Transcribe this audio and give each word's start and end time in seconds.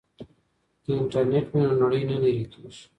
که 0.83 0.91
انټرنیټ 0.99 1.45
وي 1.51 1.59
نو 1.67 1.73
نړۍ 1.81 2.01
نه 2.09 2.15
لیرې 2.21 2.45
کیږي. 2.51 2.83